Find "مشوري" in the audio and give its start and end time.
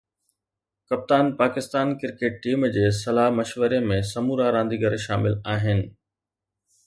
3.39-3.81